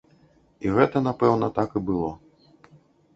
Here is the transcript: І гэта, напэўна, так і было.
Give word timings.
І 0.67 0.69
гэта, 0.77 1.01
напэўна, 1.07 1.49
так 1.57 1.75
і 1.81 1.83
было. 1.91 2.09